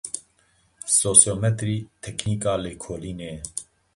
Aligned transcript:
Sosyometrî 0.99 1.77
teknîka 2.03 2.53
lêkolînê 2.63 3.31
ye. 3.33 3.35